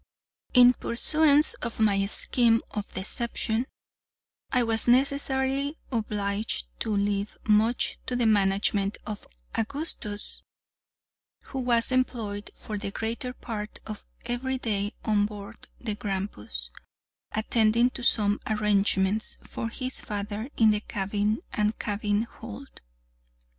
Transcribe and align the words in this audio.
In 0.55 0.73
pursuance 0.73 1.53
of 1.61 1.79
my 1.79 2.07
scheme 2.07 2.63
of 2.71 2.91
deception, 2.91 3.67
I 4.51 4.63
was 4.63 4.87
necessarily 4.87 5.77
obliged 5.91 6.65
to 6.79 6.91
leave 6.97 7.37
much 7.43 7.99
to 8.07 8.15
the 8.15 8.25
management 8.25 8.97
of 9.05 9.27
Augustus, 9.53 10.41
who 11.49 11.59
was 11.59 11.91
employed 11.91 12.49
for 12.55 12.79
the 12.79 12.89
greater 12.89 13.31
part 13.31 13.79
of 13.85 14.03
every 14.25 14.57
day 14.57 14.93
on 15.05 15.27
board 15.27 15.67
the 15.79 15.93
Grampus, 15.93 16.71
attending 17.33 17.91
to 17.91 18.01
some 18.03 18.39
arrangements 18.47 19.37
for 19.43 19.69
his 19.69 20.01
father 20.01 20.49
in 20.57 20.71
the 20.71 20.79
cabin 20.81 21.41
and 21.53 21.77
cabin 21.77 22.23
hold. 22.23 22.81